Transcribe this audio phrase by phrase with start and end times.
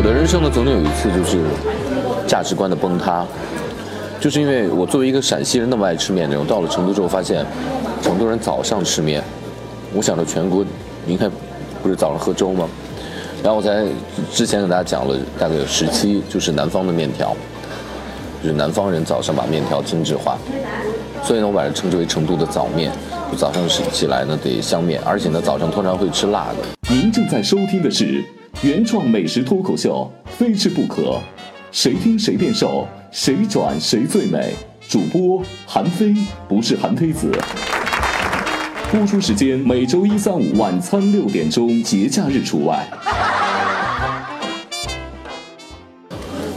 [0.00, 1.44] 我的人生呢，总有一次就是
[2.26, 3.22] 价值观的崩塌，
[4.18, 7.44] 就是因为我作为一个陕西人那么爱吃面的人，我到了成都之后发现，
[8.00, 9.22] 成都人早上吃面，
[9.92, 10.64] 我想着全国，
[11.04, 11.30] 您看
[11.82, 12.66] 不是早上喝粥吗？
[13.42, 13.84] 然后我才
[14.32, 17.36] 之前给大家讲了大概有十期，就是南方的面条，
[18.42, 20.38] 就是南方人早上把面条精致化，
[21.22, 22.90] 所以呢，我把它称之为成都的早面。
[23.30, 26.94] 就早上起起来呢得香面，而且呢早上通常会吃辣的。
[26.94, 28.24] 您正在收听的是
[28.62, 31.02] 原创美食脱口秀《非吃不可》，
[31.72, 34.54] 谁听谁变瘦，谁转谁最美。
[34.86, 36.14] 主播韩非
[36.46, 37.32] 不是韩非子。
[38.92, 42.86] 播出时间每周一、三、五晚餐六点钟，节假日除外。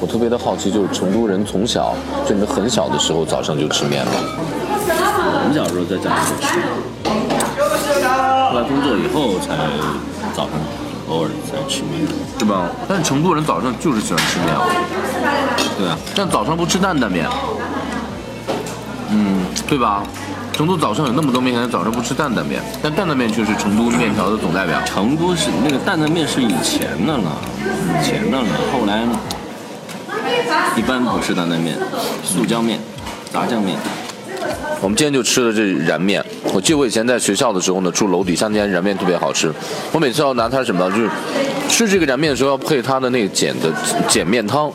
[0.02, 1.96] 我特别的好奇，就是成都人从小，
[2.28, 4.12] 就你们很小的时候早上就吃面吗？
[4.16, 6.60] 我们小时候在家里就吃，
[8.52, 9.56] 后来工作以后才
[10.36, 10.60] 早上
[11.14, 12.08] 偶尔才吃面，
[12.40, 12.68] 对吧？
[12.88, 14.66] 但是成都人早上就是喜欢吃面啊。
[15.78, 17.28] 对啊，但早上不吃担担面，
[19.10, 20.04] 嗯，对吧？
[20.52, 24.82] 成都早上有那么多面条，早上不吃担担面，但担担面却是成都面条的总代表。
[24.86, 29.04] 成都是那个担担面是以前的了，以前的了，后来
[30.76, 31.78] 一般不吃担担面，
[32.24, 32.80] 素椒面、
[33.32, 33.78] 炸酱面。
[34.82, 36.24] 我们今天就吃了这燃面。
[36.54, 39.52] 我记得我以前在学校的时候呢，住楼底下那家燃面特别好吃。
[39.92, 41.10] 我每次要拿它什么，就是
[41.70, 43.72] 吃这个燃面的时候要配它的那个碱的
[44.10, 44.72] 碱面汤。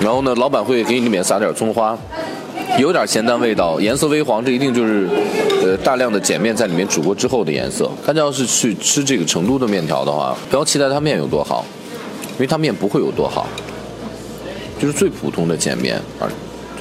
[0.00, 1.98] 然后呢，老板会给你里面撒点葱花。
[2.78, 5.06] 有点咸淡味道，颜色微黄，这一定就是
[5.62, 7.90] 呃大量的碱面在里面煮过之后的颜色。
[8.06, 11.66] 大家要是去吃这个成都的面条的话，不要期待它面有多好，
[12.34, 13.46] 因为它面不会有多好，
[14.80, 16.24] 就是最普通的碱面啊，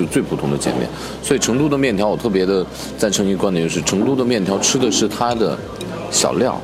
[0.02, 0.88] 就最普通的碱面。
[1.22, 2.66] 所以成都的面条，我特别的
[2.98, 5.58] 赞成一个观点，就是成都的面条吃的是它的
[6.10, 6.60] 小料，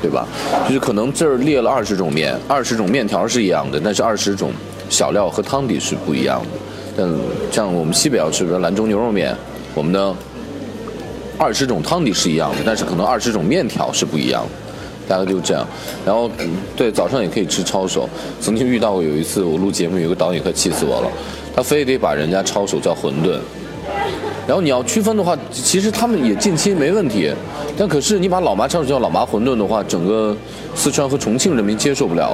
[0.00, 0.26] 对吧？
[0.66, 4.50] 就是可能这儿列了二十种面，二十种面条是一样的，但是二十种
[4.88, 7.04] 小料和汤底是不一样的。
[7.04, 7.18] 嗯，
[7.52, 9.36] 像我们西北要吃的兰州牛肉面，
[9.74, 10.14] 我们的
[11.36, 14.67] 二十种汤底是一样的，但是可能二十种面条是不一样的，
[15.08, 15.66] 大概就是这样。
[16.04, 16.30] 然后，
[16.76, 18.08] 对，早上也可以吃抄手。
[18.40, 21.08] 曾经遇到过有一次，我录节目，有个导演快气死我了，
[21.56, 23.38] 他非得把人家抄手叫馄饨。
[24.46, 27.30] 然后你要区分的话，其实他们也近亲没问题，
[27.76, 30.34] 但可是你把老妈抄手叫老妈馄饨的话，整个
[30.74, 32.32] 四川和重庆人民接受不了，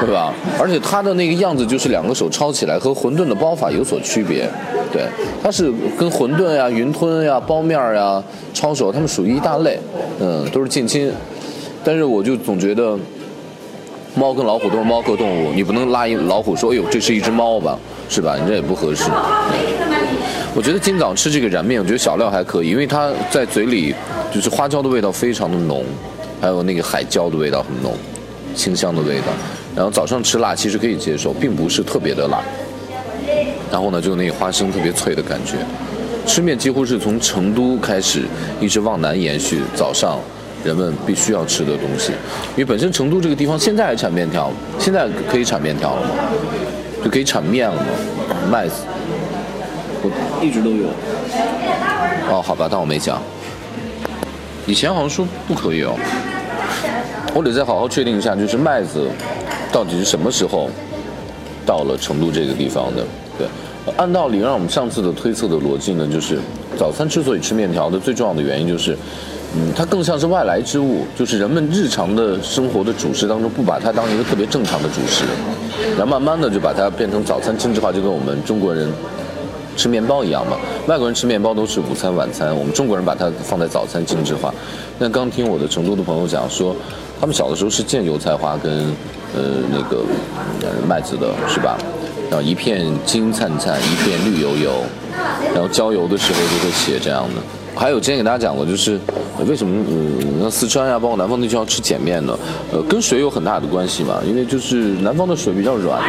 [0.00, 0.34] 对吧？
[0.58, 4.48] 而且它的那个样子就是两个手抄起来，和馄饨的包法有所区别，
[4.92, 5.04] 对，
[5.40, 8.20] 它是跟馄饨呀、云吞呀、包面呀、
[8.52, 9.78] 抄手，它们属于一大类，
[10.18, 11.12] 嗯，都是近亲。
[11.84, 12.98] 但是我就总觉得，
[14.14, 17.78] 猫跟老虎都是猫科动物，你不能拉一老虎说，哎呦，这是一只猫吧，
[18.08, 18.36] 是吧？
[18.40, 19.04] 你这也不合适。
[20.56, 23.94] 我觉得今早吃这个燃面，我觉得小料还可以，因为它在嘴里
[24.32, 25.84] 就是花椒的味道非常的浓，
[26.40, 27.92] 还有那个海椒的味道很浓，
[28.54, 29.26] 清香的味道。
[29.74, 32.40] 然后早上吃辣其实可以接受，并不是特别的辣。
[33.70, 35.56] 然后呢，就那个花生特别脆的感觉。
[36.24, 38.22] 吃面几乎是从成都开始
[38.60, 40.20] 一直往南延续，早上
[40.64, 42.12] 人们必须要吃的东西。
[42.52, 46.08] 因为本身成都这个地方现在还产面条，现在可以产面条了吗？
[47.04, 47.82] 就可以产面了吗？
[48.50, 48.82] 麦子。
[50.02, 50.10] 我
[50.42, 50.88] 一直都有。
[52.30, 53.22] 哦，好吧，但我没讲。
[54.66, 55.94] 以前好像说不可以哦。
[57.34, 59.08] 我得再好好确定一下，就是麦子
[59.72, 60.70] 到底是什么时候
[61.66, 63.04] 到了成都这个地方的？
[63.36, 63.46] 对，
[63.96, 66.38] 按道理，让我们上次的推测的逻辑呢，就是
[66.78, 68.96] 早餐之所以吃面条的最重要的原因就是，
[69.56, 75.24] 嗯，它更像是外来之物，就是人们日常的生活的主食当中不把它当一个特别正常的主食，
[75.96, 78.90] 然后慢慢的就把它变成早餐精致化，就跟我们中国人。
[79.76, 80.56] 吃面包一样嘛，
[80.86, 84.54] 外国人吃面包都是午餐晚餐，我们中国人把它放在早餐精致化。
[85.00, 86.76] 那刚听我的成都的朋友讲说，
[87.20, 88.72] 他们小的时候是见油菜花跟
[89.34, 90.04] 呃那个
[90.86, 91.76] 麦子的是吧？
[92.30, 94.84] 然后一片金灿灿，一片绿油油，
[95.52, 97.42] 然后浇油的时候就会写这样的。
[97.76, 98.98] 还有之前给大家讲过，就是
[99.46, 102.38] 为什么嗯，那四川呀，包括南方地区要吃碱面呢？
[102.72, 104.20] 呃，跟水有很大的关系嘛。
[104.26, 106.00] 因为就是南方的水比较软。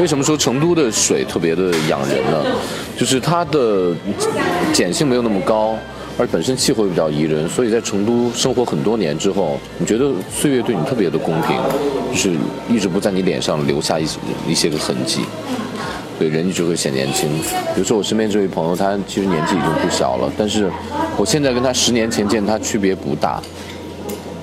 [0.00, 2.44] 为什么说成都的水特别的养人呢？
[2.96, 3.92] 就是它的
[4.74, 5.76] 碱性没有那么高，
[6.18, 11.56] 而本身气候也比较宜人，所以在成都生活很多年之后，你觉得岁月对你特别的公平，
[12.10, 12.30] 就是
[12.70, 14.06] 一直不在你脸上留下一
[14.48, 15.20] 一些个痕迹。
[16.22, 17.28] 对，人一直会显年轻。
[17.74, 20.70] 比如说我身边这位朋友，他其实年纪已经不小了，但是
[21.16, 23.42] 我现在跟他十年前见他区别不大，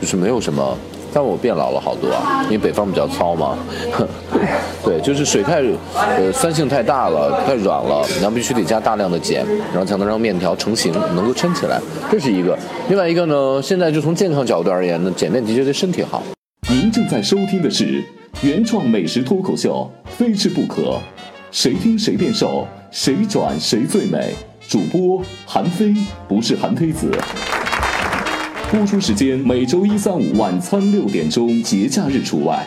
[0.01, 0.77] 就是没有什么。
[1.13, 3.57] 但我变老了好多啊，因为北方比较糙嘛。
[4.83, 5.61] 对，就是水太
[5.95, 11.79] 呃酸性太大了，太软了，然后必须得加大量的碱，然后才能让面条成型，能够撑起来。
[12.11, 12.59] 这是一个。
[12.89, 16.21] 另外一个呢，现在就从健康角度而言呢，碱面的确对身体好。
[16.69, 18.03] 您正在收听的是
[18.41, 20.99] 原创美食脱口秀，非吃不可。
[21.51, 24.35] 谁听谁变瘦，谁转谁最美。
[24.67, 25.95] 主播韩非，
[26.27, 27.11] 不是韩非子。
[28.71, 32.63] 播出时间每周一、三、五晚餐六点钟，节假日除外。